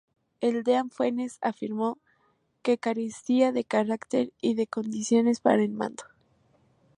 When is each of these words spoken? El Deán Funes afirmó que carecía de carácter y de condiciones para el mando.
El 0.39 0.63
Deán 0.63 0.89
Funes 0.89 1.37
afirmó 1.43 1.99
que 2.63 2.79
carecía 2.79 3.51
de 3.51 3.63
carácter 3.65 4.33
y 4.41 4.55
de 4.55 4.65
condiciones 4.65 5.39
para 5.41 5.61
el 5.61 5.73
mando. 5.73 6.05